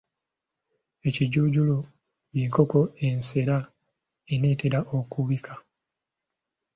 Ekijuujulu 1.07 1.77
y’enkoko 2.35 2.79
enseera 3.07 3.57
eneetera 4.33 4.79
okubiika. 4.97 5.53